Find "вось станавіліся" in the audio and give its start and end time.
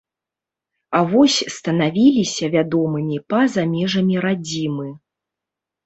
1.11-2.45